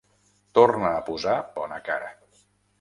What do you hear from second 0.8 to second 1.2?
a